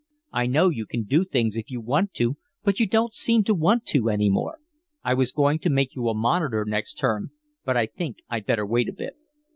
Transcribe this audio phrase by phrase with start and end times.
[0.33, 3.53] I know you can do things if you want to, but you don't seem to
[3.53, 4.57] want to any more.
[5.03, 8.65] I was going to make you a monitor next term, but I think I'd better
[8.65, 9.15] wait a bit."